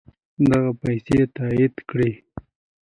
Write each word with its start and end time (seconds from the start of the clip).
دغه 0.49 0.71
پیسې 0.81 1.19
تادیه 1.35 1.67
کړي. 1.89 2.11